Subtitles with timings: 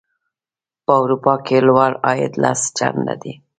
[0.85, 3.33] په اروپا کې لوړ عاید لس چنده دی.